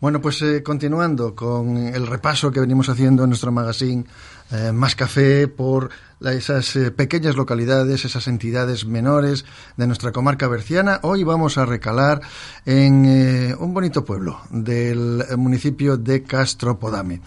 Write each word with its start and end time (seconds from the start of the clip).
Bueno, 0.00 0.22
pues 0.22 0.40
eh, 0.40 0.62
continuando 0.62 1.34
con 1.34 1.76
el 1.76 2.06
repaso 2.06 2.50
que 2.50 2.60
venimos 2.60 2.88
haciendo 2.88 3.22
en 3.24 3.28
nuestro 3.28 3.52
magazine 3.52 4.06
eh, 4.50 4.72
Más 4.72 4.96
Café 4.96 5.46
por 5.46 5.90
la, 6.20 6.32
esas 6.32 6.74
eh, 6.76 6.90
pequeñas 6.90 7.36
localidades, 7.36 8.06
esas 8.06 8.26
entidades 8.26 8.86
menores 8.86 9.44
de 9.76 9.86
nuestra 9.86 10.10
comarca 10.10 10.48
berciana, 10.48 11.00
hoy 11.02 11.22
vamos 11.22 11.58
a 11.58 11.66
recalar 11.66 12.22
en 12.64 13.54
un 13.58 13.74
bonito 13.74 14.02
pueblo 14.02 14.40
del 14.48 15.22
municipio 15.36 15.98
de 15.98 16.22
Castropodame. 16.22 17.20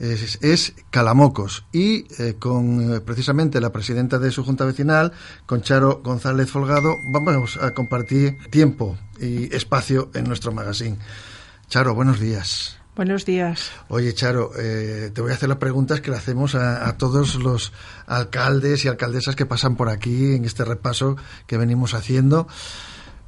Es, 0.00 0.74
Calamocos 0.90 1.64
y 1.72 2.04
con 2.34 3.02
precisamente 3.04 3.60
la 3.60 3.72
presidenta 3.72 4.20
de 4.20 4.30
su 4.30 4.44
junta 4.44 4.64
vecinal, 4.64 5.12
con 5.44 5.62
Charo 5.62 6.00
González 6.04 6.50
Folgado, 6.50 6.94
vamos 7.12 7.56
a 7.56 7.74
compartir 7.74 8.38
tiempo 8.50 8.96
y 9.20 9.52
espacio 9.54 10.10
en 10.14 10.24
nuestro 10.24 10.52
magazine. 10.52 10.98
Charo, 11.68 11.94
buenos 11.94 12.18
días. 12.18 12.78
Buenos 12.96 13.24
días. 13.26 13.70
Oye, 13.88 14.12
Charo, 14.14 14.50
eh, 14.58 15.10
te 15.14 15.20
voy 15.20 15.30
a 15.30 15.34
hacer 15.34 15.48
las 15.48 15.58
preguntas 15.58 16.00
que 16.00 16.10
le 16.10 16.16
hacemos 16.16 16.54
a, 16.54 16.88
a, 16.88 16.96
todos 16.96 17.36
los 17.36 17.72
alcaldes 18.06 18.84
y 18.84 18.88
alcaldesas 18.88 19.36
que 19.36 19.46
pasan 19.46 19.76
por 19.76 19.88
aquí 19.88 20.34
en 20.34 20.44
este 20.44 20.64
repaso 20.64 21.16
que 21.46 21.58
venimos 21.58 21.94
haciendo. 21.94 22.48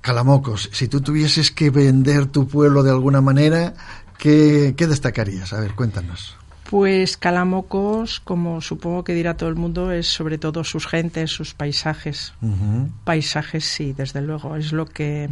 Calamocos, 0.00 0.70
si 0.72 0.88
tú 0.88 1.02
tuvieses 1.02 1.50
que 1.50 1.70
vender 1.70 2.26
tu 2.26 2.48
pueblo 2.48 2.82
de 2.82 2.90
alguna 2.90 3.20
manera, 3.20 3.74
¿qué, 4.18 4.74
qué 4.76 4.86
destacarías? 4.86 5.52
A 5.52 5.60
ver, 5.60 5.74
cuéntanos. 5.74 6.36
Pues 6.70 7.16
Calamocos, 7.16 8.20
como 8.20 8.60
supongo 8.60 9.04
que 9.04 9.12
dirá 9.12 9.37
todo 9.37 9.50
el 9.50 9.56
mundo, 9.56 9.93
es 9.93 10.06
sobre 10.06 10.38
todo 10.38 10.65
sus 10.65 10.87
gentes, 10.87 11.30
sus 11.30 11.52
paisajes. 11.52 12.32
Uh 12.40 12.46
-huh. 12.46 12.90
Paisajes, 13.04 13.65
sí, 13.66 13.93
desde 13.93 14.22
luego, 14.22 14.56
es 14.56 14.72
lo 14.72 14.87
que 14.87 15.28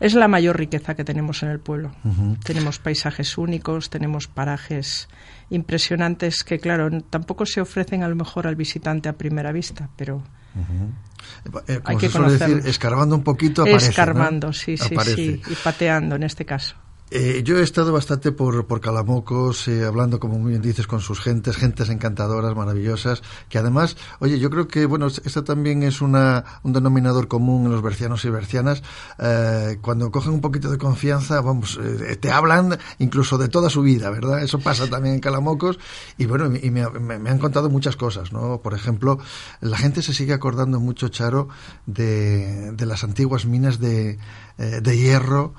es 0.00 0.14
la 0.14 0.28
mayor 0.28 0.58
riqueza 0.58 0.94
que 0.94 1.04
tenemos 1.04 1.42
en 1.42 1.50
el 1.50 1.60
pueblo. 1.60 1.92
Uh 2.04 2.08
-huh. 2.08 2.38
Tenemos 2.42 2.78
paisajes 2.78 3.38
únicos, 3.38 3.90
tenemos 3.90 4.26
parajes 4.26 5.08
impresionantes 5.50 6.42
que, 6.42 6.58
claro, 6.58 6.88
tampoco 7.10 7.44
se 7.44 7.60
ofrecen 7.60 8.02
a 8.02 8.08
lo 8.08 8.16
mejor 8.16 8.46
al 8.46 8.56
visitante 8.56 9.08
a 9.08 9.12
primera 9.12 9.52
vista, 9.52 9.90
pero 9.96 10.16
uh 10.16 10.22
-huh. 10.58 11.62
eh, 11.68 11.80
hay 11.84 11.96
que 11.96 12.08
conocerlos. 12.08 12.56
Decir, 12.56 12.70
escarbando 12.70 13.14
un 13.14 13.22
poquito 13.22 13.62
aparece, 13.62 13.90
Escarbando, 13.90 14.46
¿no? 14.48 14.52
sí, 14.52 14.76
sí, 14.76 14.94
aparece. 14.94 15.14
sí, 15.14 15.42
y 15.48 15.54
pateando 15.62 16.16
en 16.16 16.22
este 16.22 16.44
caso. 16.44 16.76
Eh, 17.10 17.42
yo 17.44 17.58
he 17.58 17.62
estado 17.62 17.92
bastante 17.92 18.32
por, 18.32 18.66
por 18.66 18.80
Calamocos, 18.80 19.66
eh, 19.68 19.84
hablando, 19.84 20.20
como 20.20 20.38
muy 20.38 20.50
bien 20.50 20.62
dices, 20.62 20.86
con 20.86 21.00
sus 21.00 21.20
gentes, 21.20 21.56
gentes 21.56 21.88
encantadoras, 21.88 22.54
maravillosas, 22.54 23.22
que 23.48 23.58
además, 23.58 23.96
oye, 24.20 24.38
yo 24.38 24.48
creo 24.50 24.68
que, 24.68 24.86
bueno, 24.86 25.08
esto 25.08 25.44
también 25.44 25.82
es 25.82 26.00
una, 26.00 26.44
un 26.62 26.72
denominador 26.72 27.26
común 27.26 27.66
en 27.66 27.72
los 27.72 27.82
bercianos 27.82 28.24
y 28.24 28.30
bercianas, 28.30 28.82
eh, 29.18 29.78
cuando 29.80 30.10
cogen 30.10 30.34
un 30.34 30.40
poquito 30.40 30.70
de 30.70 30.78
confianza, 30.78 31.40
vamos, 31.40 31.80
eh, 31.82 32.16
te 32.16 32.30
hablan 32.30 32.78
incluso 32.98 33.38
de 33.38 33.48
toda 33.48 33.70
su 33.70 33.82
vida, 33.82 34.10
¿verdad? 34.10 34.42
Eso 34.42 34.60
pasa 34.60 34.88
también 34.88 35.16
en 35.16 35.20
Calamocos, 35.20 35.78
y 36.16 36.26
bueno, 36.26 36.54
y 36.54 36.70
me, 36.70 36.88
me, 36.90 37.18
me 37.18 37.30
han 37.30 37.38
contado 37.38 37.70
muchas 37.70 37.96
cosas, 37.96 38.32
¿no? 38.32 38.60
Por 38.62 38.74
ejemplo, 38.74 39.18
la 39.60 39.78
gente 39.78 40.02
se 40.02 40.14
sigue 40.14 40.32
acordando 40.32 40.78
mucho, 40.78 41.08
Charo, 41.08 41.48
de, 41.86 42.72
de 42.72 42.86
las 42.86 43.04
antiguas 43.04 43.46
minas 43.46 43.80
de, 43.80 44.18
eh, 44.58 44.80
de 44.82 44.98
hierro, 44.98 45.54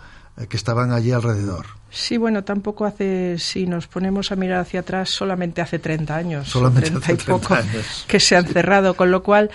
que 0.50 0.58
estaban 0.58 0.92
allí 0.92 1.12
alrededor. 1.12 1.66
Sí, 1.90 2.18
bueno, 2.18 2.44
tampoco 2.44 2.86
hace, 2.86 3.38
si 3.38 3.68
nos 3.68 3.88
ponemos 3.88 4.32
a 4.32 4.36
mirar 4.36 4.60
hacia 4.60 4.80
atrás, 4.80 5.10
solamente 5.10 5.62
hace 5.62 5.78
30 5.78 6.16
años, 6.16 6.48
solamente 6.48 6.90
30 6.90 7.06
hace 7.06 7.14
y 7.14 7.18
poco, 7.18 7.54
años. 7.54 8.06
que 8.08 8.20
se 8.20 8.36
han 8.36 8.46
cerrado, 8.46 8.96
con 8.96 9.12
lo 9.12 9.24
cual, 9.24 9.52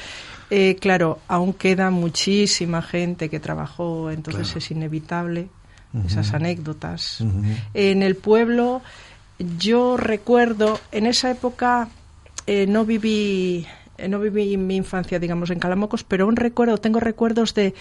eh, 0.51 0.77
claro, 0.81 1.19
aún 1.29 1.55
queda 1.55 1.91
muchísima 1.91 2.83
gente 2.83 3.31
que 3.31 3.41
trabajó, 3.41 4.11
entonces 4.11 4.49
claro. 4.49 4.59
es 4.59 4.71
inevitable 4.71 5.49
uh 5.95 5.99
-huh. 5.99 6.07
esas 6.07 6.35
anécdotas. 6.35 7.21
Uh 7.23 7.25
-huh. 7.25 7.57
En 7.73 8.03
el 8.03 8.17
pueblo, 8.17 8.83
yo 9.59 9.97
recuerdo, 9.97 10.79
en 10.93 11.07
esa 11.07 11.31
época 11.31 11.89
eh, 12.47 12.67
no 12.67 12.85
viví, 12.85 13.67
eh, 13.97 14.09
no 14.09 14.21
viví 14.21 14.57
mi 14.57 14.77
infancia, 14.77 15.19
digamos, 15.19 15.51
en 15.51 15.59
Calamocos, 15.59 16.05
pero 16.05 16.27
un 16.27 16.37
recuerdo, 16.37 16.79
tengo 16.79 17.01
recuerdos 17.01 17.55
de 17.55 17.75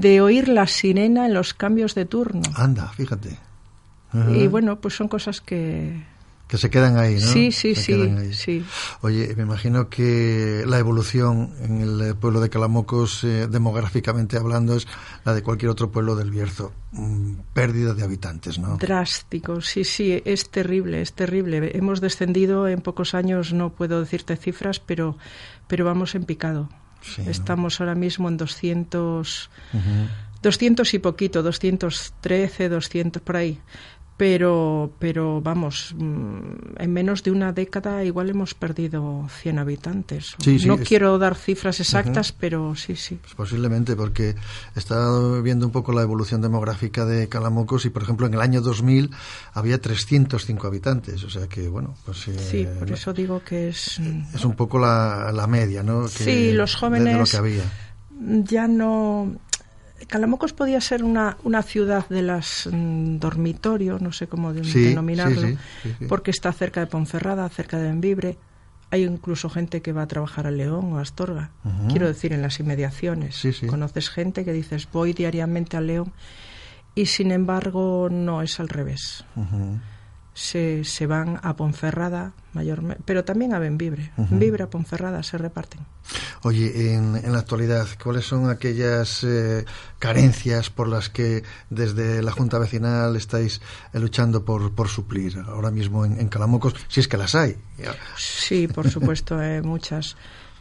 de 0.00 0.20
oír 0.20 0.48
la 0.48 0.66
sirena 0.66 1.26
en 1.26 1.34
los 1.34 1.54
cambios 1.54 1.94
de 1.94 2.04
turno. 2.04 2.42
Anda, 2.54 2.88
fíjate. 2.88 3.38
Uh 4.12 4.18
-huh. 4.18 4.42
Y 4.42 4.48
bueno, 4.48 4.80
pues 4.80 4.94
son 4.94 5.08
cosas 5.08 5.40
que... 5.40 6.02
Que 6.46 6.58
se 6.58 6.68
quedan 6.68 6.98
ahí, 6.98 7.14
¿no? 7.14 7.20
Sí, 7.20 7.50
sí, 7.52 7.74
se 7.74 7.82
sí, 7.82 8.34
sí. 8.34 8.64
Oye, 9.00 9.34
me 9.34 9.44
imagino 9.44 9.88
que 9.88 10.62
la 10.66 10.78
evolución 10.78 11.54
en 11.62 11.80
el 11.80 12.14
pueblo 12.16 12.40
de 12.40 12.50
Calamocos, 12.50 13.24
eh, 13.24 13.48
demográficamente 13.48 14.36
hablando, 14.36 14.76
es 14.76 14.86
la 15.24 15.32
de 15.32 15.42
cualquier 15.42 15.70
otro 15.70 15.90
pueblo 15.90 16.14
del 16.16 16.30
Bierzo. 16.30 16.72
Mm, 16.92 17.36
pérdida 17.54 17.94
de 17.94 18.04
habitantes, 18.04 18.58
¿no? 18.58 18.76
Drástico, 18.76 19.62
sí, 19.62 19.84
sí, 19.84 20.20
es 20.24 20.50
terrible, 20.50 21.00
es 21.00 21.14
terrible. 21.14 21.72
Hemos 21.74 22.02
descendido 22.02 22.68
en 22.68 22.82
pocos 22.82 23.14
años, 23.14 23.54
no 23.54 23.70
puedo 23.70 24.00
decirte 24.00 24.36
cifras, 24.36 24.80
pero, 24.80 25.16
pero 25.66 25.86
vamos 25.86 26.14
en 26.14 26.24
picado. 26.24 26.68
Sí, 27.04 27.22
Estamos 27.26 27.78
¿no? 27.78 27.84
ahora 27.84 27.94
mismo 27.94 28.28
en 28.28 28.36
200, 28.36 29.50
uh 29.72 29.76
-huh. 29.76 30.08
200 30.42 30.94
y 30.94 30.98
poquito, 30.98 31.42
213, 31.42 32.68
200 32.68 33.22
por 33.22 33.36
ahí. 33.36 33.60
Pero, 34.16 34.92
pero 35.00 35.40
vamos, 35.40 35.92
mm, 35.98 36.78
en 36.78 36.92
menos 36.92 37.24
de 37.24 37.32
una 37.32 37.52
década 37.52 38.04
igual 38.04 38.30
hemos 38.30 38.54
perdido 38.54 39.26
100 39.42 39.58
habitantes. 39.58 40.36
Sí, 40.38 40.60
sí, 40.60 40.68
no 40.68 40.74
es... 40.74 40.86
quiero 40.86 41.18
dar 41.18 41.34
cifras 41.34 41.80
exactas, 41.80 42.30
uh 42.30 42.34
-huh. 42.34 42.36
pero 42.38 42.74
sí, 42.76 42.94
sí. 42.94 43.18
Pues 43.20 43.34
posiblemente, 43.34 43.96
porque 43.96 44.36
he 44.76 44.78
estado 44.78 45.42
viendo 45.42 45.66
un 45.66 45.72
poco 45.72 45.92
la 45.92 46.02
evolución 46.02 46.40
demográfica 46.42 47.04
de 47.04 47.28
Calamocos 47.28 47.86
y, 47.86 47.90
por 47.90 48.04
ejemplo, 48.04 48.28
en 48.28 48.34
el 48.34 48.40
año 48.40 48.60
2000 48.60 49.10
había 49.52 49.80
305 49.80 50.64
habitantes. 50.68 51.24
O 51.24 51.30
sea 51.30 51.48
que, 51.48 51.68
bueno, 51.68 51.96
pues... 52.04 52.28
Eh, 52.28 52.38
sí, 52.38 52.68
por 52.78 52.92
eso 52.92 53.12
digo 53.12 53.42
que 53.42 53.70
es... 53.70 54.00
Es 54.32 54.44
un 54.44 54.54
poco 54.54 54.78
la, 54.78 55.32
la 55.32 55.48
media, 55.48 55.82
¿no? 55.82 56.04
Que, 56.04 56.24
sí, 56.24 56.52
los 56.52 56.76
jóvenes... 56.76 57.14
De 57.14 57.18
lo 57.18 57.24
que 57.24 57.36
había. 57.36 57.64
Ya 58.44 58.68
no 58.68 59.34
Calamocos 60.08 60.52
podía 60.52 60.80
ser 60.80 61.04
una, 61.04 61.36
una 61.44 61.62
ciudad 61.62 62.08
de 62.08 62.22
las 62.22 62.68
mm, 62.70 63.18
dormitorio, 63.18 63.98
no 63.98 64.12
sé 64.12 64.26
cómo 64.26 64.52
de, 64.52 64.64
sí, 64.64 64.82
denominarlo, 64.82 65.42
sí, 65.42 65.58
sí, 65.82 66.06
porque 66.06 66.30
está 66.30 66.52
cerca 66.52 66.80
de 66.80 66.86
Ponferrada, 66.86 67.48
cerca 67.48 67.78
de 67.78 67.84
Benvibre. 67.84 68.36
Hay 68.90 69.04
incluso 69.04 69.48
gente 69.48 69.82
que 69.82 69.92
va 69.92 70.02
a 70.02 70.06
trabajar 70.06 70.46
a 70.46 70.50
León 70.50 70.92
o 70.92 70.98
a 70.98 71.02
Astorga, 71.02 71.50
uh 71.64 71.68
-huh. 71.68 71.90
quiero 71.90 72.06
decir, 72.06 72.32
en 72.32 72.42
las 72.42 72.60
inmediaciones. 72.60 73.42
Conoces 73.66 74.10
gente 74.10 74.44
que 74.44 74.52
dices, 74.52 74.88
voy 74.92 75.12
diariamente 75.12 75.76
a 75.76 75.80
León, 75.80 76.12
y 76.94 77.06
sin 77.06 77.32
embargo 77.32 78.08
no 78.10 78.42
es 78.42 78.60
al 78.60 78.68
revés. 78.68 79.24
Uh 79.36 79.40
-huh. 79.40 79.80
Se, 80.34 80.84
se, 80.84 81.06
van 81.06 81.40
a 81.42 81.56
Ponferrada 81.56 82.32
mayormente, 82.52 83.02
pero 83.06 83.24
también 83.24 83.54
a 83.54 83.58
Benvibre. 83.58 84.12
Uh 84.16 84.24
-huh. 84.24 84.30
Benvibre 84.30 84.64
a 84.64 84.70
Ponferrada 84.70 85.22
se 85.22 85.38
reparten. 85.38 85.80
Oye, 86.42 86.94
en, 86.94 87.16
en, 87.16 87.32
la 87.32 87.38
actualidad, 87.38 87.86
¿cuáles 88.02 88.26
son 88.26 88.50
aquellas 88.50 89.24
eh, 89.24 89.64
carencias 89.98 90.68
por 90.68 90.88
las 90.88 91.08
que 91.08 91.42
desde 91.70 92.22
la 92.22 92.32
Junta 92.32 92.58
Vecinal 92.58 93.16
estáis 93.16 93.62
eh, 93.92 94.00
luchando 94.00 94.44
por, 94.44 94.74
por, 94.74 94.88
suplir 94.88 95.38
ahora 95.46 95.70
mismo 95.70 96.04
en, 96.04 96.20
en, 96.20 96.28
Calamocos, 96.28 96.74
si 96.88 97.00
es 97.00 97.08
que 97.08 97.16
las 97.16 97.34
hay? 97.34 97.56
Sí, 98.16 98.68
por 98.68 98.90
supuesto, 98.90 99.40
eh, 99.40 99.62
muchas. 99.62 100.16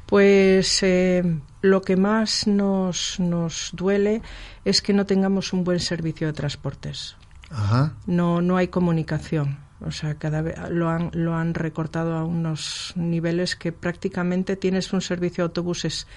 Pues 0.05 0.83
eh, 0.83 1.39
lo 1.61 1.81
que 1.81 1.95
más 1.95 2.45
nos, 2.47 3.19
nos 3.19 3.71
duele 3.73 4.21
es 4.63 4.81
que 4.81 4.93
no 4.93 5.05
tengamos 5.05 5.53
un 5.53 5.63
buen 5.63 5.79
servicio 5.79 6.27
de 6.27 6.33
transportes. 6.33 7.15
Ajá. 7.49 7.93
No, 8.05 8.41
no 8.41 8.57
hay 8.57 8.67
comunicación. 8.67 9.62
O 9.81 9.91
sea, 9.91 10.15
cada 10.15 10.41
vez 10.41 10.55
lo 10.69 10.89
han, 10.89 11.09
lo 11.13 11.35
han 11.35 11.53
recortado 11.53 12.15
a 12.15 12.23
unos 12.23 12.93
niveles 12.95 13.55
que 13.55 13.71
prácticamente 13.71 14.55
tienes 14.55 14.93
un 14.93 15.01
servicio 15.01 15.43
de 15.43 15.47
autobuses 15.49 16.07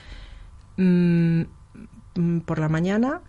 mmm, 0.76 1.42
por 2.44 2.58
la 2.58 2.68
mañana, 2.68 3.20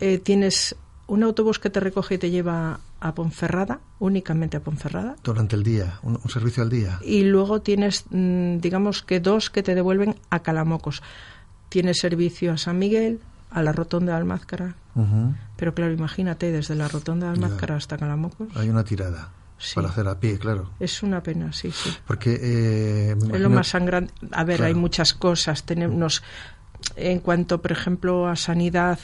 eh, 0.00 0.18
tienes 0.18 0.76
un 1.08 1.22
autobús 1.22 1.58
que 1.58 1.70
te 1.70 1.80
recoge 1.80 2.14
y 2.14 2.18
te 2.18 2.30
lleva 2.30 2.80
a 3.00 3.14
Ponferrada, 3.14 3.80
únicamente 3.98 4.56
a 4.56 4.60
Ponferrada. 4.60 5.16
Durante 5.22 5.56
el 5.56 5.62
día, 5.62 5.98
un, 6.02 6.18
un 6.22 6.30
servicio 6.30 6.62
al 6.62 6.70
día. 6.70 6.98
Y 7.04 7.24
luego 7.24 7.60
tienes, 7.60 8.04
mmm, 8.10 8.58
digamos 8.58 9.02
que 9.02 9.20
dos 9.20 9.50
que 9.50 9.62
te 9.62 9.74
devuelven 9.74 10.16
a 10.30 10.40
Calamocos. 10.40 11.02
Tienes 11.68 11.98
servicio 11.98 12.52
a 12.52 12.58
San 12.58 12.78
Miguel, 12.78 13.20
a 13.50 13.62
la 13.62 13.72
rotonda 13.72 14.12
de 14.12 14.18
Almázcara. 14.18 14.74
Uh 14.94 15.02
-huh. 15.02 15.34
Pero 15.56 15.74
claro, 15.74 15.92
imagínate, 15.92 16.52
desde 16.52 16.74
la 16.74 16.88
rotonda 16.88 17.26
de 17.26 17.32
Almázcara 17.34 17.74
ya. 17.74 17.78
hasta 17.78 17.98
Calamocos. 17.98 18.48
Hay 18.56 18.68
una 18.68 18.84
tirada. 18.84 19.30
Sí. 19.58 19.74
Para 19.74 19.88
hacer 19.88 20.06
a 20.06 20.20
pie, 20.20 20.38
claro. 20.38 20.70
Es 20.78 21.02
una 21.02 21.22
pena, 21.22 21.52
sí, 21.52 21.70
sí. 21.70 21.90
Porque. 22.06 22.38
Eh, 22.40 23.16
es 23.32 23.40
lo 23.40 23.50
más 23.50 23.68
sangrante. 23.68 24.12
A 24.32 24.44
ver, 24.44 24.56
claro. 24.56 24.68
hay 24.68 24.74
muchas 24.74 25.14
cosas. 25.14 25.64
Tenemos. 25.64 26.22
En 26.94 27.20
cuanto, 27.20 27.62
por 27.62 27.72
ejemplo, 27.72 28.28
a 28.28 28.36
sanidad, 28.36 28.98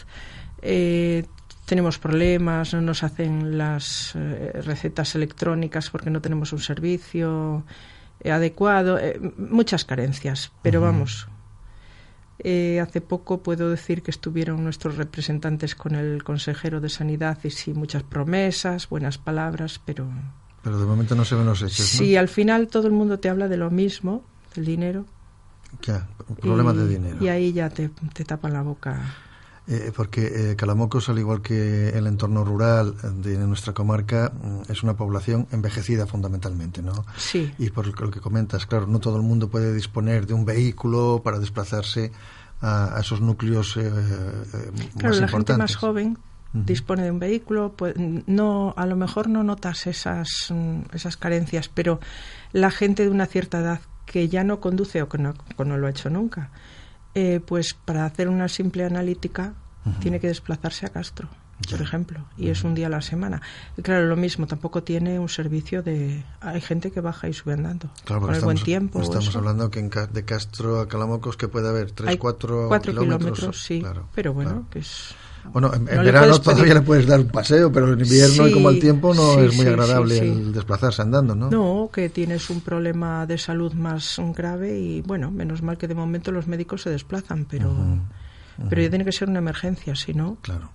eh, 0.60 1.24
tenemos 1.72 1.98
problemas, 1.98 2.74
no 2.74 2.80
nos 2.82 3.02
hacen 3.02 3.56
las 3.56 4.14
eh, 4.14 4.60
recetas 4.62 5.14
electrónicas 5.14 5.90
porque 5.90 6.10
no 6.10 6.20
tenemos 6.20 6.52
un 6.52 6.58
servicio 6.58 7.64
eh, 8.20 8.30
adecuado, 8.30 8.98
eh, 8.98 9.18
muchas 9.38 9.84
carencias, 9.84 10.52
pero 10.62 10.80
vamos. 10.80 11.28
hace 12.38 13.00
poco 13.00 13.42
puedo 13.42 13.70
decir 13.70 14.02
que 14.02 14.10
estuvieron 14.10 14.64
nuestros 14.64 14.96
representantes 14.96 15.74
con 15.74 15.94
el 15.94 16.24
consejero 16.24 16.80
de 16.80 16.88
Sanidad 16.88 17.38
y 17.44 17.50
sí, 17.50 17.72
muchas 17.72 18.02
promesas, 18.02 18.88
buenas 18.88 19.18
palabras, 19.18 19.80
pero... 19.84 20.08
Pero 20.62 20.78
de 20.78 20.86
momento 20.86 21.14
no 21.14 21.24
se 21.24 21.34
ven 21.34 21.46
los 21.46 21.60
hechos. 21.62 21.86
Sí, 21.86 22.16
al 22.16 22.28
final 22.28 22.68
todo 22.68 22.86
el 22.86 22.92
mundo 22.92 23.18
te 23.18 23.28
habla 23.28 23.48
de 23.48 23.56
lo 23.56 23.70
mismo, 23.70 24.24
del 24.54 24.64
dinero. 24.64 25.06
Ya, 25.82 26.08
problemas 26.40 26.76
de 26.76 26.86
dinero. 26.86 27.16
Y 27.20 27.28
ahí 27.28 27.52
ya 27.52 27.68
te, 27.70 27.90
te 28.12 28.24
tapan 28.24 28.52
la 28.52 28.62
boca. 28.62 29.00
Eh, 29.68 29.92
porque 29.94 30.50
eh, 30.50 30.56
Calamocos, 30.56 31.08
al 31.08 31.20
igual 31.20 31.40
que 31.40 31.90
el 31.90 32.08
entorno 32.08 32.44
rural 32.44 32.96
de 33.22 33.38
nuestra 33.38 33.72
comarca, 33.72 34.32
mm, 34.34 34.70
es 34.70 34.82
una 34.82 34.96
población 34.96 35.46
envejecida 35.52 36.06
fundamentalmente, 36.06 36.82
¿no? 36.82 37.04
Sí. 37.16 37.52
Y 37.58 37.70
por 37.70 37.86
lo 38.00 38.10
que 38.10 38.20
comentas, 38.20 38.66
claro, 38.66 38.86
no 38.88 38.98
todo 38.98 39.16
el 39.16 39.22
mundo 39.22 39.48
puede 39.48 39.72
disponer 39.72 40.26
de 40.26 40.34
un 40.34 40.44
vehículo 40.44 41.22
para 41.24 41.38
desplazarse 41.38 42.10
a, 42.60 42.98
esos 43.00 43.20
núcleos 43.20 43.76
eh, 43.76 43.90
claro, 44.96 45.16
la 45.16 45.28
gente 45.28 45.56
más 45.56 45.74
joven 45.74 46.16
dispone 46.52 47.02
de 47.02 47.10
un 47.10 47.18
vehículo, 47.18 47.72
pues 47.76 47.94
no, 47.96 48.74
a 48.76 48.86
lo 48.86 48.96
mejor 48.96 49.28
no 49.28 49.42
notas 49.42 49.86
esas, 49.86 50.28
mm, 50.50 50.80
esas 50.92 51.16
carencias, 51.16 51.68
pero 51.68 52.00
la 52.52 52.70
gente 52.70 53.04
de 53.04 53.08
una 53.08 53.26
cierta 53.26 53.60
edad 53.60 53.80
que 54.04 54.28
ya 54.28 54.44
no 54.44 54.60
conduce 54.60 55.00
o 55.02 55.08
que 55.08 55.18
no, 55.18 55.34
no 55.58 55.78
lo 55.78 55.86
ha 55.86 55.90
hecho 55.90 56.10
nunca, 56.10 56.50
eh, 57.14 57.40
pues 57.44 57.74
para 57.74 58.04
hacer 58.04 58.28
una 58.28 58.48
simple 58.48 58.84
analítica 58.84 59.54
tiene 60.00 60.20
que 60.20 60.28
desplazarse 60.28 60.86
a 60.86 60.90
Castro, 60.90 61.28
por 61.70 61.80
ejemplo, 61.80 62.20
y 62.36 62.48
es 62.48 62.64
un 62.64 62.74
día 62.74 62.86
a 62.86 62.90
la 62.90 63.00
semana. 63.00 63.42
Y 63.76 63.82
claro, 63.82 64.06
lo 64.06 64.16
mismo, 64.16 64.46
tampoco 64.46 64.82
tiene 64.82 65.18
un 65.18 65.28
servicio 65.28 65.82
de... 65.82 66.24
Hay 66.40 66.60
gente 66.60 66.90
que 66.90 67.00
baja 67.00 67.28
y 67.28 67.32
sube 67.32 67.54
andando, 67.54 67.90
claro, 68.04 68.22
con 68.22 68.34
el 68.34 68.40
buen 68.40 68.58
tiempo. 68.58 69.00
Estamos 69.00 69.34
hablando 69.36 69.70
que 69.70 69.82
de 69.82 70.24
Castro 70.24 70.80
a 70.80 70.88
Calamocos 70.88 71.36
que 71.36 71.48
puede 71.48 71.68
haber 71.68 71.90
3, 71.90 72.16
4 72.16 72.68
cuatro 72.68 72.94
kilómetros. 72.94 73.62
sí, 73.62 73.82
pero 74.14 74.32
bueno, 74.32 74.66
que 74.70 74.78
es 74.78 75.14
bueno, 75.50 75.72
en, 75.74 75.84
verano 75.84 76.40
todavía 76.40 76.74
le 76.74 76.82
puedes 76.82 77.06
dar 77.06 77.20
un 77.20 77.28
paseo, 77.28 77.72
pero 77.72 77.92
en 77.92 78.00
invierno 78.00 78.46
y 78.46 78.52
como 78.52 78.70
el 78.70 78.78
tiempo 78.78 79.12
no 79.12 79.40
es 79.40 79.56
muy 79.56 79.66
agradable 79.66 80.18
el 80.18 80.52
desplazarse 80.52 81.02
andando, 81.02 81.34
¿no? 81.34 81.50
No, 81.50 81.90
que 81.92 82.08
tienes 82.08 82.48
un 82.50 82.60
problema 82.60 83.26
de 83.26 83.38
salud 83.38 83.72
más 83.72 84.20
grave 84.34 84.78
y 84.78 85.02
bueno, 85.02 85.30
menos 85.30 85.62
mal 85.62 85.78
que 85.78 85.88
de 85.88 85.94
momento 85.94 86.30
los 86.30 86.46
médicos 86.46 86.82
se 86.82 86.90
desplazan, 86.90 87.46
pero, 87.46 87.74
pero 88.68 88.82
ya 88.82 88.88
tiene 88.88 89.04
que 89.04 89.12
ser 89.12 89.28
una 89.28 89.40
emergencia, 89.40 89.96
si 89.96 90.14
no. 90.14 90.36
Claro. 90.42 90.70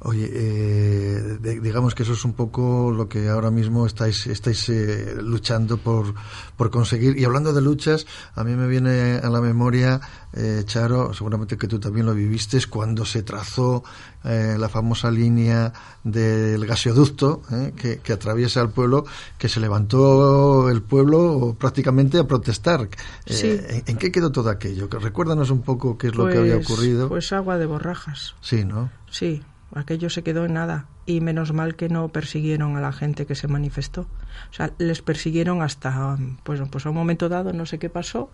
Oye, 0.00 0.30
eh, 0.32 1.38
digamos 1.62 1.94
que 1.94 2.02
eso 2.02 2.12
es 2.12 2.24
un 2.24 2.34
poco 2.34 2.92
lo 2.92 3.08
que 3.08 3.28
ahora 3.28 3.50
mismo 3.50 3.86
estáis, 3.86 4.26
estáis 4.26 4.68
eh, 4.68 5.16
luchando 5.22 5.78
por, 5.78 6.14
por 6.56 6.70
conseguir. 6.70 7.18
Y 7.18 7.24
hablando 7.24 7.52
de 7.52 7.62
luchas, 7.62 8.06
a 8.34 8.44
mí 8.44 8.54
me 8.54 8.66
viene 8.66 9.16
a 9.22 9.30
la 9.30 9.40
memoria, 9.40 10.00
eh, 10.32 10.62
Charo, 10.66 11.14
seguramente 11.14 11.56
que 11.56 11.68
tú 11.68 11.78
también 11.78 12.06
lo 12.06 12.14
viviste, 12.14 12.58
cuando 12.68 13.04
se 13.04 13.22
trazó 13.22 13.82
la 14.24 14.70
famosa 14.70 15.10
línea 15.10 15.70
del 16.02 16.64
gasoducto 16.66 17.42
que, 17.76 17.98
que, 17.98 18.12
atraviesa 18.14 18.62
el 18.62 18.70
pueblo, 18.70 19.04
que 19.36 19.50
se 19.50 19.60
levantó 19.60 20.70
el 20.70 20.80
pueblo 20.80 21.56
prácticamente 21.58 22.18
a 22.18 22.26
protestar. 22.26 22.88
¿en, 23.26 23.96
qué 23.98 24.10
quedó 24.10 24.32
todo 24.32 24.48
aquello? 24.48 24.88
Recuérdanos 24.90 25.50
un 25.50 25.60
poco 25.60 25.98
qué 25.98 26.06
es 26.06 26.14
lo 26.14 26.26
que 26.28 26.38
había 26.38 26.54
pues, 26.56 26.70
ocurrido. 26.70 27.08
Pues 27.10 27.32
agua 27.32 27.58
de 27.58 27.66
borrajas. 27.66 28.34
Sí, 28.40 28.64
¿no? 28.64 28.90
Sí, 29.10 29.42
aquello 29.74 30.10
se 30.10 30.22
quedó 30.22 30.44
en 30.44 30.54
nada. 30.54 30.86
Y 31.06 31.20
menos 31.20 31.52
mal 31.52 31.76
que 31.76 31.88
no 31.88 32.08
persiguieron 32.08 32.76
a 32.76 32.80
la 32.80 32.92
gente 32.92 33.26
que 33.26 33.34
se 33.34 33.48
manifestó. 33.48 34.02
O 34.50 34.52
sea, 34.52 34.72
les 34.78 35.02
persiguieron 35.02 35.62
hasta, 35.62 36.16
pues, 36.42 36.60
pues 36.70 36.86
a 36.86 36.90
un 36.90 36.96
momento 36.96 37.28
dado, 37.28 37.52
no 37.52 37.66
sé 37.66 37.78
qué 37.78 37.90
pasó. 37.90 38.30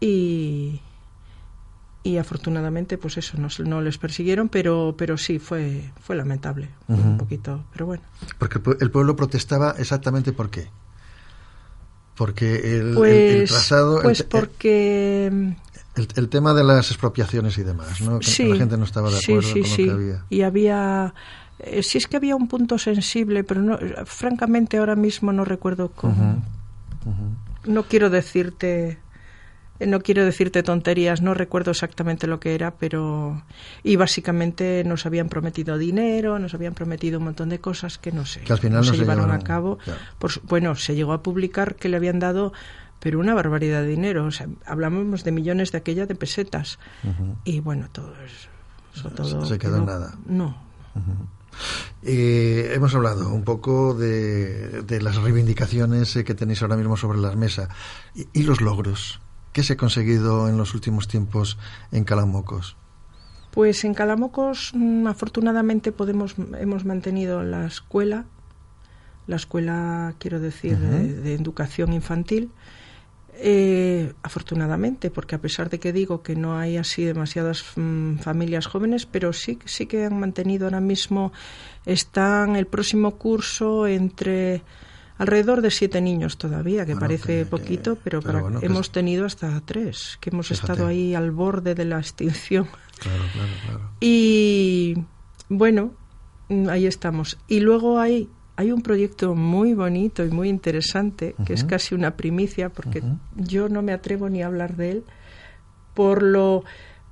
Y, 0.00 0.80
y 2.02 2.16
afortunadamente, 2.16 2.98
pues 2.98 3.18
eso, 3.18 3.36
no, 3.38 3.48
no 3.64 3.80
les 3.80 3.98
persiguieron, 3.98 4.48
pero, 4.48 4.94
pero 4.96 5.18
sí, 5.18 5.38
fue, 5.38 5.90
fue 6.00 6.16
lamentable. 6.16 6.70
Un 6.88 7.18
poquito, 7.18 7.64
pero 7.72 7.86
bueno. 7.86 8.02
Porque 8.38 8.60
el 8.80 8.90
pueblo 8.90 9.16
protestaba 9.16 9.74
exactamente 9.78 10.32
por 10.32 10.50
qué. 10.50 10.68
Porque 12.16 12.76
el, 12.76 12.94
pues, 12.94 13.50
trazado. 13.50 14.02
Pues 14.02 14.22
porque 14.22 15.54
el, 16.16 16.28
tema 16.28 16.54
de 16.54 16.64
las 16.64 16.90
expropiaciones 16.90 17.58
y 17.58 17.62
demás, 17.62 18.00
¿no? 18.00 18.18
Que 18.18 18.48
la 18.48 18.56
gente 18.56 18.76
no 18.76 18.84
estaba 18.84 19.10
de 19.10 19.18
acuerdo 19.18 19.52
con 19.52 19.60
lo 19.60 19.76
que 19.76 19.90
había. 19.90 20.24
Y 20.30 20.42
había. 20.42 21.14
Eh, 21.58 21.82
sí 21.82 21.98
es 21.98 22.06
que 22.06 22.16
había 22.16 22.36
un 22.36 22.48
punto 22.48 22.78
sensible, 22.78 23.44
pero 23.44 23.62
no, 23.62 23.78
francamente 24.04 24.78
ahora 24.78 24.96
mismo 24.96 25.32
no 25.32 25.44
recuerdo 25.44 25.90
cómo. 25.90 26.42
No 27.64 27.82
quiero 27.84 28.10
decirte. 28.10 28.98
Eh, 29.78 29.86
no 29.86 30.00
quiero 30.00 30.24
decirte 30.24 30.62
tonterías, 30.62 31.22
no 31.22 31.32
recuerdo 31.32 31.70
exactamente 31.70 32.26
lo 32.26 32.40
que 32.40 32.54
era, 32.54 32.72
pero. 32.72 33.42
Y 33.82 33.96
básicamente 33.96 34.84
nos 34.84 35.06
habían 35.06 35.28
prometido 35.28 35.78
dinero, 35.78 36.38
nos 36.38 36.54
habían 36.54 36.74
prometido 36.74 37.18
un 37.18 37.24
montón 37.24 37.48
de 37.48 37.60
cosas 37.60 37.98
que 37.98 38.12
no 38.12 38.26
sé. 38.26 38.40
Que 38.40 38.52
al 38.52 38.58
final 38.58 38.80
no, 38.80 38.84
se, 38.84 38.96
llevaron, 38.96 39.30
a 39.30 39.38
cabo. 39.40 39.78
bueno, 40.44 40.76
se 40.76 40.94
llegó 40.94 41.12
a 41.12 41.22
publicar 41.22 41.76
que 41.76 41.88
le 41.88 41.96
habían 41.96 42.18
dado 42.18 42.52
pero 43.00 43.18
una 43.18 43.34
barbaridad 43.34 43.82
de 43.82 43.88
dinero. 43.88 44.26
O 44.26 44.30
sea, 44.30 44.46
hablamos 44.66 45.24
de 45.24 45.32
millones 45.32 45.72
de 45.72 45.78
aquella 45.78 46.06
de 46.06 46.14
pesetas. 46.14 46.78
Y 47.44 47.60
bueno, 47.60 47.88
todo 47.90 48.14
eso. 48.24 49.10
todo 49.10 49.46
se 49.46 49.58
quedó 49.58 49.78
en 49.78 49.86
nada. 49.86 50.14
No. 50.26 50.56
hemos 52.02 52.94
hablado 52.94 53.32
un 53.32 53.44
poco 53.44 53.94
de, 53.94 54.82
de 54.82 55.02
las 55.02 55.16
reivindicaciones 55.16 56.14
eh, 56.16 56.24
que 56.24 56.34
tenéis 56.34 56.62
ahora 56.62 56.76
mismo 56.76 56.96
sobre 56.96 57.18
la 57.18 57.34
mesa 57.34 57.68
y, 58.14 58.42
los 58.42 58.60
logros. 58.60 59.20
¿Qué 59.52 59.64
se 59.64 59.72
ha 59.72 59.76
conseguido 59.76 60.48
en 60.48 60.56
los 60.56 60.74
últimos 60.74 61.08
tiempos 61.08 61.58
en 61.90 62.04
Calamocos? 62.04 62.76
Pues 63.50 63.84
en 63.84 63.94
Calamocos, 63.94 64.70
mm, 64.74 65.08
afortunadamente, 65.08 65.90
podemos, 65.90 66.36
hemos 66.58 66.84
mantenido 66.84 67.42
la 67.42 67.66
escuela, 67.66 68.26
la 69.26 69.36
escuela, 69.36 70.14
quiero 70.18 70.38
decir, 70.38 70.78
de, 70.78 71.34
educación 71.34 71.92
infantil, 71.92 72.50
eh, 73.34 74.12
afortunadamente, 74.22 75.10
porque 75.10 75.34
a 75.34 75.40
pesar 75.40 75.70
de 75.70 75.78
que 75.78 75.92
digo 75.92 76.22
que 76.22 76.36
no 76.36 76.58
hay 76.58 76.76
así 76.76 77.04
demasiadas 77.04 77.64
mm, 77.76 78.18
familias 78.18 78.66
jóvenes, 78.66 79.06
pero 79.06 79.32
sí, 79.32 79.58
sí 79.64 79.86
que 79.86 80.04
han 80.04 80.18
mantenido 80.18 80.66
ahora 80.66 80.80
mismo, 80.80 81.32
están 81.86 82.56
el 82.56 82.66
próximo 82.66 83.12
curso 83.12 83.86
entre 83.86 84.62
alrededor 85.18 85.60
de 85.60 85.70
siete 85.70 86.00
niños 86.00 86.38
todavía, 86.38 86.86
que 86.86 86.96
parece 86.96 87.44
poquito, 87.44 87.98
pero, 88.02 88.20
hemos 88.62 88.90
tenido 88.90 89.26
hasta 89.26 89.60
tres, 89.60 90.16
que 90.20 90.30
hemos 90.30 90.50
estado 90.50 90.86
ahí 90.86 91.14
al 91.14 91.30
borde 91.30 91.74
de 91.74 91.84
la 91.84 91.98
extinción. 91.98 92.68
y 94.00 94.96
bueno, 95.50 95.92
ahí 96.70 96.86
estamos. 96.86 97.36
Y 97.48 97.60
luego 97.60 97.98
hay 97.98 98.28
hay 98.60 98.72
un 98.72 98.82
proyecto 98.82 99.34
muy 99.34 99.72
bonito 99.72 100.22
y 100.22 100.28
muy 100.28 100.50
interesante, 100.50 101.34
que 101.46 101.54
es 101.54 101.64
casi 101.64 101.94
una 101.94 102.14
primicia, 102.14 102.68
porque 102.68 103.02
yo 103.34 103.70
no 103.70 103.80
me 103.80 103.94
atrevo 103.94 104.28
ni 104.28 104.42
a 104.42 104.48
hablar 104.48 104.76
de 104.76 104.90
él, 104.90 105.04
por 105.94 106.22
lo 106.22 106.64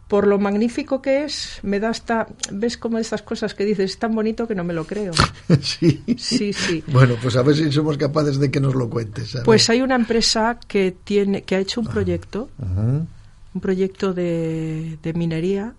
por 0.09 0.27
lo 0.27 0.39
magnífico 0.39 1.03
que 1.03 1.25
es, 1.25 1.61
me 1.63 1.81
da 1.81 1.91
hasta, 1.91 2.29
ves 2.51 2.79
como 2.79 2.99
estas 2.99 3.21
cosas 3.21 3.55
que 3.55 3.67
dices, 3.67 3.93
es 3.93 3.99
tan 3.99 4.15
bonito 4.15 4.49
que 4.49 4.55
no 4.55 4.65
me 4.65 4.73
lo 4.73 4.87
creo. 4.87 5.13
sí. 5.61 6.03
Sí, 6.17 6.55
sí. 6.55 6.83
Bueno, 6.87 7.17
pues 7.21 7.37
a 7.37 7.43
ver 7.43 7.55
si 7.55 7.71
somos 7.71 7.99
capaces 7.99 8.39
de 8.39 8.51
que 8.51 8.59
nos 8.59 8.75
lo 8.75 8.89
cuentes. 8.89 9.37
Pues 9.45 9.69
hay 9.69 9.83
una 9.83 9.97
empresa 9.97 10.59
que 10.67 10.97
tiene, 11.05 11.43
que 11.43 11.57
ha 11.57 11.59
hecho 11.59 11.83
un 11.83 11.89
proyecto, 11.89 12.49
un 12.59 13.61
proyecto 13.61 14.15
de, 14.15 14.99
de 15.03 15.13
minería 15.13 15.75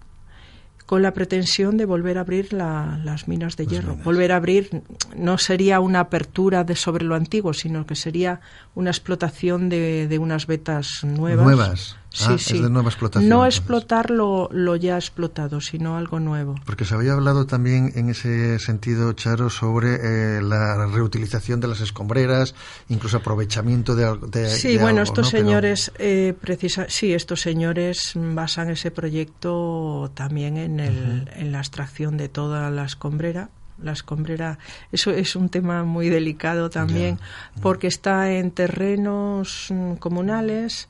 con 0.90 1.04
la 1.04 1.14
pretensión 1.14 1.78
de 1.78 1.86
volver 1.86 2.18
a 2.18 2.22
abrir 2.22 2.52
las 2.52 3.28
minas 3.28 3.56
de 3.56 3.68
hierro. 3.68 3.96
Volver 3.98 4.32
a 4.32 4.38
abrir 4.38 4.82
no 5.16 5.38
sería 5.38 5.80
una 5.82 6.00
apertura 6.00 6.64
de 6.64 6.76
sobre 6.76 7.06
lo 7.06 7.14
antiguo, 7.14 7.54
sino 7.54 7.86
que 7.86 7.96
sería 7.96 8.42
una 8.74 8.90
explotación 8.90 9.70
de, 9.70 10.08
de 10.08 10.18
unas 10.18 10.48
vetas 10.48 11.04
nuevas. 11.04 11.46
Nuevas. 11.46 11.96
Sí, 12.12 12.26
ah, 12.28 12.38
sí. 12.40 12.56
Es 12.56 12.64
de 12.64 12.70
nueva 12.70 12.90
explotación. 12.90 13.30
No 13.30 13.46
explotar 13.46 14.10
lo, 14.10 14.50
lo, 14.52 14.76
ya 14.76 14.96
explotado, 14.96 15.62
sino 15.62 15.96
algo 15.96 16.20
nuevo. 16.20 16.56
Porque 16.66 16.84
se 16.84 16.96
había 16.96 17.14
hablado 17.14 17.46
también 17.46 17.92
en 17.96 18.10
ese 18.10 18.58
sentido, 18.58 19.14
Charo, 19.14 19.50
sobre 19.50 19.96
eh, 19.96 20.42
la 20.42 20.88
reutilización 20.88 21.60
de 21.60 21.68
las 21.68 21.82
escombreras, 21.82 22.56
incluso 22.90 23.18
aprovechamiento 23.18 23.96
de, 23.96 24.18
de 24.28 24.50
Sí, 24.50 24.78
bueno, 24.78 25.04
estos 25.04 25.30
señores, 25.30 25.92
eh, 26.00 26.34
precisa, 26.40 26.88
sí, 26.90 27.14
estos 27.14 27.42
señores 27.42 28.14
basan 28.16 28.72
ese 28.72 28.90
proyecto 28.90 30.12
también 30.16 30.58
en, 30.58 30.80
el, 30.80 31.30
en 31.36 31.52
la 31.52 31.60
extracción 31.60 32.18
de 32.18 32.30
toda 32.30 32.70
la 32.72 32.86
escombrera 32.86 33.50
la 33.82 33.94
escombrera, 33.94 34.60
eso 34.92 35.12
es 35.12 35.38
un 35.38 35.48
tema 35.48 35.86
muy 35.86 36.10
delicado 36.10 36.70
también, 36.70 37.18
porque 37.62 37.88
está 37.88 38.30
en 38.32 38.52
terrenos 38.52 39.68
mm, 39.70 39.94
comunales, 39.94 40.90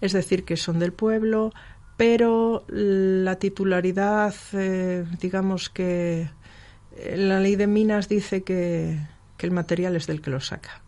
es 0.00 0.12
decir, 0.12 0.44
que 0.44 0.56
son 0.56 0.78
del 0.78 0.92
pueblo, 0.92 1.52
pero 1.96 2.64
la 2.68 3.36
titularidad, 3.36 4.34
eh, 4.52 5.04
digamos 5.20 5.68
que 5.70 6.28
eh, 6.96 7.16
la 7.16 7.40
ley 7.40 7.56
de 7.56 7.66
minas 7.66 8.08
dice 8.08 8.42
que, 8.42 8.98
que 9.36 9.46
el 9.46 9.52
material 9.52 9.96
es 9.96 10.06
del 10.06 10.20
que 10.20 10.30
lo 10.30 10.40
saca. 10.40 10.82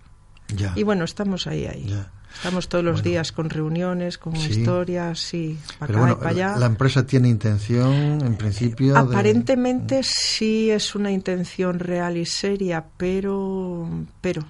Ya. 0.54 0.72
Y 0.76 0.82
bueno, 0.82 1.04
estamos 1.04 1.46
ahí, 1.46 1.66
ahí. 1.66 1.86
Ya. 1.88 2.12
Estamos 2.34 2.68
todos 2.68 2.84
los 2.84 3.02
días 3.02 3.32
con 3.32 3.48
reuniones, 3.48 4.18
con 4.18 4.36
Sí. 4.36 4.50
historias, 4.60 5.18
sí, 5.20 5.58
para 5.78 5.86
Pero 5.86 5.98
acá 5.98 6.00
bueno, 6.00 6.12
y 6.12 6.18
para 6.18 6.30
allá. 6.50 6.58
la 6.58 6.66
empresa 6.66 7.06
tiene 7.06 7.28
intención, 7.30 8.20
en 8.20 8.36
principio. 8.36 8.92
de- 8.92 8.98
Aparentemente 9.00 10.02
sí 10.02 10.70
es 10.70 10.94
una 10.94 11.10
intención 11.10 11.78
real 11.78 12.18
y 12.18 12.26
seria, 12.26 12.84
pero 12.98 13.88
pero 14.20 14.44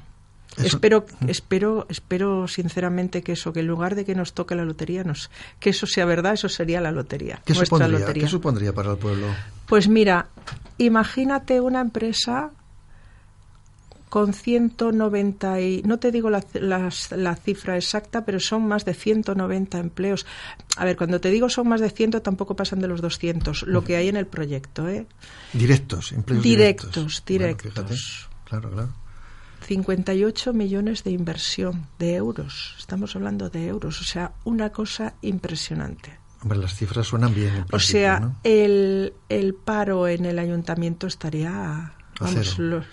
espero 0.59 1.07
espero 1.29 1.87
espero 1.89 2.49
sinceramente 2.49 3.23
que 3.23 3.33
eso 3.33 3.53
que 3.53 3.61
en 3.61 3.67
lugar 3.67 3.95
de 3.95 4.05
que 4.05 4.15
nos 4.15 4.33
toque 4.33 4.55
la 4.55 4.65
lotería 4.65 5.05
nos 5.05 5.31
que 5.61 5.71
eso 5.71 5.87
sea 5.87 6.05
verdad, 6.05 6.35
eso 6.35 6.49
sería 6.49 6.81
la 6.81 6.93
lotería, 6.93 7.41
¿Qué 7.45 7.53
nuestra 7.55 7.77
supondría, 7.79 7.99
lotería. 7.99 8.23
¿Qué 8.25 8.29
supondría 8.29 8.73
para 8.73 8.93
el 8.93 8.99
pueblo? 8.99 9.27
Pues 9.67 9.89
mira, 9.89 10.29
imagínate 10.79 11.61
una 11.61 11.81
empresa 11.81 12.51
con 14.09 14.33
190 14.33 15.61
y 15.61 15.83
no 15.83 15.99
te 15.99 16.13
digo 16.13 16.31
la, 16.31 16.43
la 16.55 17.37
cifra 17.37 17.77
exacta, 17.77 18.25
pero 18.25 18.39
son 18.41 18.67
más 18.67 18.85
de 18.85 18.95
190 18.95 19.79
empleos. 19.79 20.27
A 20.77 20.85
ver, 20.85 20.97
cuando 20.97 21.21
te 21.21 21.31
digo 21.31 21.49
son 21.49 21.69
más 21.69 21.81
de 21.81 21.91
100 21.91 22.23
tampoco 22.23 22.55
pasan 22.55 22.81
de 22.81 22.89
los 22.89 23.01
200, 23.01 23.65
lo 23.65 23.85
que 23.85 23.97
hay 23.97 24.09
en 24.09 24.17
el 24.17 24.27
proyecto, 24.27 24.89
¿eh? 24.89 25.07
Directos, 25.53 26.13
empleos 26.13 26.43
Directos, 26.43 26.95
directos. 26.95 27.25
directos. 27.27 27.75
Bueno, 27.75 27.89
fíjate. 27.89 27.95
Claro, 28.45 28.71
claro. 28.71 29.06
58 29.67 30.53
millones 30.53 31.03
de 31.05 31.11
inversión 31.11 31.87
de 31.99 32.15
euros. 32.15 32.75
Estamos 32.79 33.17
hablando 33.17 33.51
de 33.51 33.67
euros, 33.67 34.01
o 34.01 34.05
sea, 34.05 34.33
una 34.45 34.71
cosa 34.71 35.15
impresionante. 35.23 36.19
Hombre, 36.43 36.59
las 36.59 36.75
cifras 36.75 37.07
suenan 37.09 37.35
bien. 37.35 37.53
en 37.55 37.65
O 37.73 37.79
sea, 37.81 38.21
¿no? 38.21 38.37
el, 38.45 39.13
el 39.29 39.55
paro 39.55 40.07
en 40.07 40.25
el 40.27 40.39
ayuntamiento 40.39 41.07
estaría 41.09 41.93
vamos, 42.21 42.59
lo- 42.59 42.85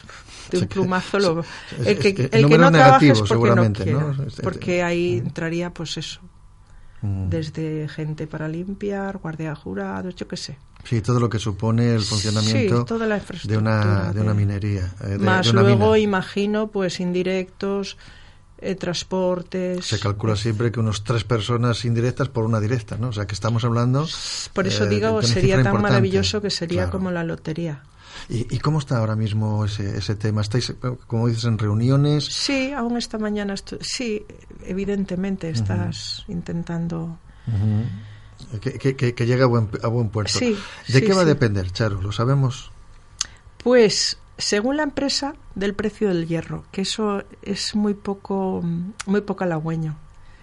de 0.50 0.58
un 0.60 0.68
plumazo. 0.68 1.20
Lo, 1.20 1.46
el 1.86 2.00
que, 2.00 2.30
el 2.32 2.48
que 2.48 2.58
no 2.58 2.72
trabaja 2.72 3.00
negativo, 3.00 3.14
es 3.14 3.30
porque 3.30 3.56
no 3.56 3.74
quiera, 3.74 3.92
¿no? 4.00 4.16
Porque 4.42 4.84
ahí 4.84 5.18
entraría, 5.18 5.70
pues 5.72 5.98
eso, 5.98 6.22
Mm. 7.02 7.28
desde 7.30 7.90
gente 7.90 8.28
para 8.28 8.48
limpiar, 8.48 9.18
guardia 9.18 9.54
jurados, 9.56 10.16
yo 10.16 10.26
qué 10.26 10.38
sé. 10.38 10.58
Sí, 10.84 11.02
todo 11.02 11.20
lo 11.20 11.30
que 11.30 11.40
supone 11.40 11.94
el 11.96 12.02
funcionamiento 12.02 12.80
Sí, 12.80 12.86
toda 12.86 13.08
la 13.08 13.22
de 13.44 13.58
una, 13.58 14.12
de 14.12 14.22
una 14.22 14.34
minería. 14.34 14.92
eh, 15.04 15.08
de- 15.10 15.18
Más 15.20 15.46
de 15.46 15.52
una 15.54 15.62
luego, 15.62 15.86
mina. 15.94 16.00
imagino, 16.00 16.68
pues 16.68 17.00
indirectos, 17.00 17.98
eh, 18.58 18.76
transportes. 18.76 19.86
Se 19.86 20.00
calcula 20.00 20.36
siempre 20.36 20.72
que 20.72 20.80
unos 20.80 21.04
tres 21.04 21.24
personas 21.24 21.84
indirectas 21.86 22.30
por 22.30 22.46
una 22.46 22.60
directa, 22.60 22.98
¿no? 22.98 23.10
O 23.10 23.14
sea, 23.14 23.26
que 23.26 23.34
estamos 23.34 23.64
hablando... 23.64 24.08
Por 24.54 24.68
eso 24.68 24.84
eh, 24.86 24.90
digo, 24.90 25.22
sería 25.22 25.56
tan 25.56 25.66
importante. 25.68 25.82
maravilloso 25.90 26.42
que 26.42 26.50
sería 26.50 26.84
Claro. 26.84 26.92
como 26.92 27.12
la 27.12 27.24
lotería. 27.24 27.84
¿Y, 28.30 28.56
y 28.56 28.60
cómo 28.60 28.80
está 28.80 28.98
ahora 29.00 29.16
mismo 29.16 29.66
ese, 29.66 29.98
ese 29.98 30.16
tema? 30.16 30.42
¿Estáis, 30.42 30.74
como 31.08 31.28
dices, 31.28 31.46
en 31.46 31.58
reuniones? 31.58 32.26
Sí, 32.26 32.72
aún 32.72 32.96
esta 32.98 33.18
mañana, 33.18 33.56
sí, 33.82 34.26
evidentemente 34.66 35.50
estás 35.50 36.24
intentando. 36.28 37.18
Que- 38.62 38.96
que- 38.96 39.14
que 39.16 39.26
llegue 39.26 39.44
a 39.44 39.48
buen, 39.48 39.70
a 39.84 39.88
buen 39.88 40.10
puerto. 40.10 40.38
Sí, 40.40 40.58
¿De 40.88 41.00
sí, 41.00 41.06
qué 41.06 41.14
va 41.14 41.22
a 41.22 41.26
depender, 41.26 41.72
Charo? 41.72 42.02
¿Lo 42.02 42.12
sabemos? 42.12 42.72
Pues, 43.58 44.18
según 44.38 44.78
la 44.78 44.84
empresa, 44.84 45.36
del 45.56 45.74
precio 45.74 46.08
del 46.10 46.28
hierro, 46.28 46.66
que 46.72 46.82
eso 46.82 47.24
es 47.42 47.76
muy 47.76 47.94
poco, 47.94 48.62
muy 49.06 49.22
poco 49.22 49.44
halagüeño. 49.44 49.96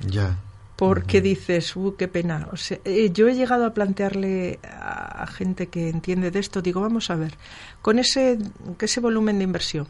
Ya. 0.07 0.39
Porque 0.77 1.21
dices, 1.21 1.77
uh, 1.77 1.95
qué 1.99 2.09
pena. 2.09 2.49
O 2.53 2.57
sea, 2.57 2.79
eh, 2.87 3.11
yo 3.13 3.29
he 3.29 3.35
llegado 3.35 3.67
a 3.67 3.75
plantearle 3.75 4.59
a, 4.65 5.25
a 5.25 5.27
gente 5.27 5.67
que 5.67 5.91
entiende 5.91 6.31
de 6.31 6.39
esto, 6.39 6.63
digo, 6.63 6.81
vamos 6.81 7.11
a 7.11 7.17
ver, 7.17 7.35
con 7.83 7.99
ese, 7.99 8.39
ese 8.81 9.01
volumen 9.01 9.37
de 9.39 9.45
inversión, 9.45 9.87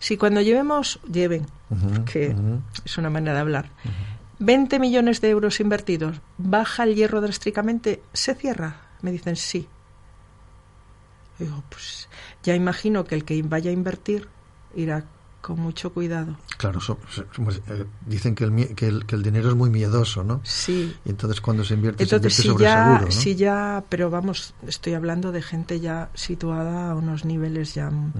si 0.00 0.16
cuando 0.16 0.40
llevemos, 0.40 0.98
lleven, 1.08 1.46
que 2.10 2.34
es 2.84 2.98
una 2.98 3.08
manera 3.08 3.34
de 3.34 3.40
hablar, 3.40 3.70
20 4.38 4.78
millones 4.78 5.20
de 5.20 5.30
euros 5.30 5.60
invertidos, 5.60 6.20
baja 6.38 6.84
el 6.84 6.94
hierro 6.94 7.20
drásticamente, 7.20 8.02
¿se 8.12 8.34
cierra? 8.34 8.76
Me 9.02 9.12
dicen 9.12 9.36
sí. 9.36 9.68
Digo, 11.38 11.62
pues 11.68 12.08
ya 12.42 12.54
imagino 12.54 13.04
que 13.04 13.14
el 13.14 13.24
que 13.24 13.42
vaya 13.42 13.70
a 13.70 13.74
invertir 13.74 14.28
irá 14.76 15.04
con 15.40 15.58
mucho 15.58 15.92
cuidado. 15.92 16.36
Claro, 16.56 16.80
so- 16.80 16.98
so- 17.10 17.24
pues, 17.44 17.60
eh, 17.68 17.84
dicen 18.06 18.36
que 18.36 18.44
el, 18.44 18.74
que, 18.76 18.86
el, 18.86 19.06
que 19.06 19.16
el 19.16 19.24
dinero 19.24 19.48
es 19.48 19.56
muy 19.56 19.70
miedoso, 19.70 20.22
¿no? 20.22 20.40
Sí. 20.44 20.94
Y 21.04 21.10
entonces 21.10 21.40
cuando 21.40 21.64
se 21.64 21.74
invierte, 21.74 22.04
Entonces, 22.04 22.34
se 22.34 22.42
si 22.42 22.48
invierte 22.48 22.72
sobre 22.72 22.84
ya, 22.84 22.84
seguro, 22.84 23.04
¿no? 23.06 23.10
si 23.20 23.34
ya, 23.34 23.84
pero 23.88 24.08
vamos, 24.08 24.54
estoy 24.68 24.94
hablando 24.94 25.32
de 25.32 25.42
gente 25.42 25.80
ya 25.80 26.10
situada 26.14 26.92
a 26.92 26.94
unos 26.94 27.24
niveles 27.24 27.74
ya 27.74 27.90
mm, 27.90 28.12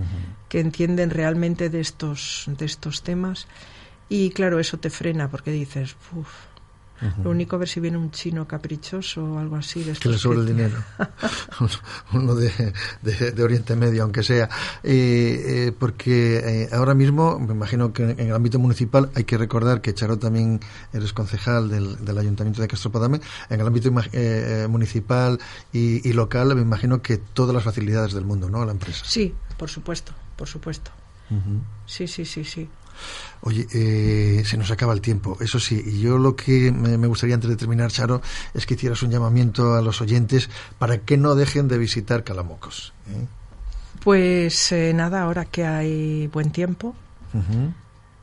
que 0.49 0.59
entienden 0.59 1.11
realmente 1.11 1.71
de 1.71 1.81
estos, 1.81 2.45
de 2.49 2.65
estos 2.65 3.03
temas. 3.03 3.47
Y 4.15 4.31
claro, 4.31 4.59
eso 4.61 4.77
te 4.79 4.91
frena 4.91 5.29
porque 5.31 5.51
dices, 5.53 5.97
uff, 6.15 6.29
lo 7.25 7.31
único 7.31 7.57
a 7.57 7.59
ver 7.59 7.69
si 7.69 7.81
viene 7.81 7.97
un 7.99 8.13
chino 8.13 8.47
caprichoso 8.47 9.25
o 9.25 9.39
algo 9.39 9.57
así. 9.57 9.83
De 9.83 9.93
que 9.95 10.09
le 10.09 10.19
sobre 10.19 10.39
el 10.41 10.47
dinero. 10.47 10.77
Uno 12.13 12.35
de, 12.37 12.73
de- 13.03 13.33
de 13.33 13.43
Oriente 13.43 13.75
Medio, 13.75 14.03
aunque 14.05 14.23
sea. 14.23 14.49
Eh, 14.85 15.67
eh, 15.69 15.73
porque 15.77 16.37
eh, 16.65 16.69
ahora 16.73 16.95
mismo, 16.95 17.39
me 17.41 17.55
imagino 17.55 17.93
que 17.93 18.05
en 18.11 18.21
el 18.21 18.35
ámbito 18.35 18.59
municipal 18.61 19.11
hay 19.17 19.25
que 19.25 19.37
recordar 19.39 19.81
que 19.81 19.95
Charo 19.95 20.19
también 20.19 20.61
eres 20.93 21.13
concejal 21.13 21.69
del, 21.71 22.05
del 22.05 22.19
Ayuntamiento 22.19 22.63
de 22.63 22.69
Castropadame. 22.69 23.21
En 23.51 23.61
el 23.61 23.67
ámbito 23.67 23.89
eh, 23.89 23.93
eh, 24.13 24.67
municipal 24.69 25.41
y, 25.73 26.09
y 26.09 26.13
local, 26.13 26.55
me 26.55 26.63
imagino 26.63 27.03
que 27.03 27.17
todas 27.17 27.55
las 27.55 27.65
facilidades 27.65 28.13
del 28.13 28.25
mundo, 28.27 28.49
¿no? 28.49 28.63
A 28.63 28.67
la 28.67 28.73
empresa. 28.73 29.05
Sí, 29.09 29.35
por 29.59 29.69
supuesto, 29.71 30.13
por 30.37 30.47
supuesto. 30.49 30.91
Sí, 31.87 32.07
sí, 32.07 32.25
sí, 32.27 32.45
sí. 32.45 32.69
Oye, 33.43 33.67
eh, 33.75 34.43
se 34.47 34.57
nos 34.57 34.71
acaba 34.71 34.93
el 34.93 35.01
tiempo, 35.01 35.37
eso 35.41 35.59
sí, 35.59 35.83
y 35.85 36.01
yo 36.01 36.17
lo 36.19 36.37
que 36.37 36.71
me, 36.71 37.07
gustaría 37.09 37.35
antes 37.35 37.51
de 37.51 37.57
terminar, 37.57 37.91
Charo, 37.91 38.23
es 38.55 38.67
que 38.67 38.75
hicieras 38.75 39.03
un 39.03 39.11
llamamiento 39.11 39.75
a 39.75 39.83
los 39.83 40.01
oyentes 40.01 40.49
para 40.79 40.99
que 40.99 41.17
no 41.17 41.35
dejen 41.35 41.67
de 41.67 41.77
visitar 41.79 42.23
Calamocos. 42.23 42.93
¿eh? 43.09 43.27
Pues 44.05 44.71
eh, 44.73 44.93
nada, 44.95 45.23
ahora 45.23 45.45
que 45.45 45.65
hay 45.67 46.29
buen 46.29 46.51
tiempo, 46.53 46.95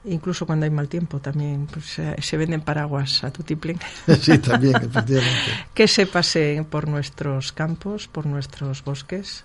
incluso 0.05 0.45
cuando 0.45 0.63
hay 0.65 0.69
mal 0.69 0.88
tiempo 0.88 1.19
también 1.19 1.67
pues, 1.71 1.97
se 2.21 2.38
venden 2.38 2.61
paraguas 2.61 3.23
a 3.25 3.31
tutiplén. 3.31 3.77
Sí, 4.21 4.38
también, 4.38 4.75
efectivamente. 4.77 5.51
que 5.73 5.88
se 5.89 6.05
paseen 6.05 6.63
por 6.65 6.88
nuestros 6.88 7.51
campos, 7.51 8.07
por 8.07 8.25
nuestros 8.25 8.83
bosques 8.85 9.43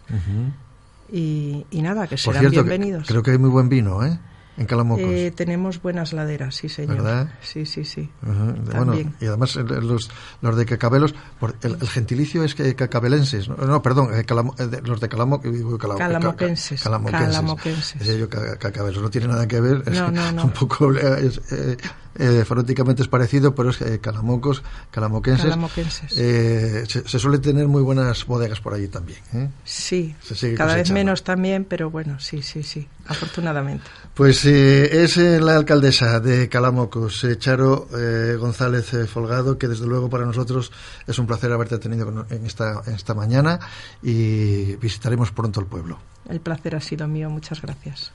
y, 1.13 1.67
y 1.71 1.83
nada, 1.83 2.03
que 2.07 2.11
Por 2.17 2.35
serán 2.35 2.43
que- 2.45 2.49
bienvenidos. 2.51 3.07
creo 3.09 3.23
que 3.23 3.33
hay 3.33 3.39
muy 3.39 3.51
buen 3.51 3.69
vino, 3.69 4.05
¿eh? 4.05 4.19
En 4.57 4.67
Calamocos. 4.67 5.05
Eh, 5.05 5.33
tenemos 5.35 5.83
buenas 5.83 6.13
laderas, 6.13 6.55
sí 6.55 6.69
señor. 6.69 6.97
¿Verdad? 6.99 7.29
Sí, 7.43 7.67
sí, 7.67 7.85
sí. 7.85 8.09
Ujú. 8.23 8.33
Bueno, 8.35 8.85
también. 8.87 9.15
y 9.21 9.27
además 9.27 9.57
los, 9.57 10.11
los 10.43 10.57
de 10.57 10.65
Cacabelos, 10.67 11.15
por- 11.41 11.57
el, 11.63 11.73
el 11.81 11.89
gentilicio 11.89 12.45
es 12.45 12.55
que 12.55 12.75
cacabelenses, 12.77 13.49
no, 13.49 13.57
no, 13.57 13.83
perdón, 13.83 14.15
eh, 14.15 14.25
calamo- 14.25 14.55
eh, 14.59 14.81
los 14.85 15.01
de 15.01 15.09
Calamo, 15.09 15.39
digo, 15.43 15.77
cala- 15.77 15.97
Calamoquenses, 15.97 16.81
ca- 16.81 16.85
calamoquenses. 16.91 17.27
calamoquenses. 17.29 18.17
Yo 18.19 18.29
ca- 18.29 18.57
Cacabelos, 18.57 19.03
no 19.03 19.11
tiene 19.11 19.27
nada 19.29 19.49
que 19.49 19.61
ver, 19.61 19.83
es 19.87 19.95
No, 19.99 20.11
no, 20.11 20.31
no. 20.33 20.45
un 20.45 20.51
poco, 20.53 20.93
eh, 20.95 21.27
es, 21.27 21.41
eh, 21.53 21.77
eh, 22.17 22.45
fonéticamente 22.47 23.03
es 23.03 23.09
parecido, 23.09 23.55
pero 23.55 23.71
es 23.71 23.81
eh, 23.81 23.99
calamocos, 24.01 24.63
calamoquenses. 24.91 25.45
Calamoquenses. 25.45 26.17
Eh, 26.19 26.85
se, 26.89 27.09
se 27.09 27.19
suele 27.19 27.39
tener 27.39 27.67
muy 27.69 27.83
buenas 27.83 28.25
bodegas 28.27 28.61
por 28.61 28.75
allí 28.75 28.89
también. 28.89 29.19
¿eh? 29.33 29.49
Sí, 29.65 30.15
Se 30.23 30.35
sigue 30.35 30.55
cada 30.55 30.75
vez 30.77 30.91
menos 30.91 31.25
también, 31.25 31.65
pero 31.65 31.91
bueno, 31.91 32.21
sí, 32.21 32.43
sí, 32.43 32.63
sí, 32.63 32.87
afortunadamente. 33.07 33.85
Pues 34.15 34.45
eh, 34.45 35.03
es 35.05 35.17
eh, 35.17 35.41
la 35.41 35.57
alcaldesa 35.57 36.21
de 36.21 36.49
Calamocos, 36.49 37.25
eh, 37.25 37.37
Charo 37.39 37.89
eh, 37.97 38.37
González 38.39 38.95
eh, 38.95 39.07
Folgado, 39.07 39.59
que 39.59 39.67
desde 39.69 39.87
luego 39.87 40.09
para 40.09 40.25
nosotros 40.25 40.71
es 41.07 41.19
un 41.19 41.27
placer 41.27 41.51
haberte 41.53 41.79
tenido 41.79 42.05
con- 42.07 42.27
en 42.31 42.47
esta, 42.47 42.83
en 42.87 42.95
esta 42.95 43.15
mañana 43.15 43.59
y 44.03 44.77
visitaremos 44.77 45.33
pronto 45.33 45.61
el 45.61 45.67
pueblo. 45.67 45.99
El 46.29 46.41
placer 46.41 46.77
ha 46.77 46.81
sido 46.81 47.09
mío, 47.09 47.29
muchas 47.29 47.61
gracias. 47.61 48.13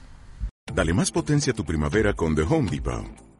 Dale 0.73 0.93
más 0.93 1.11
potencia 1.11 1.51
a 1.51 1.55
tu 1.55 1.65
primavera 1.65 2.13
con 2.13 2.35
The 2.35 2.43
Home 2.43 2.69
Depot. 2.71 3.03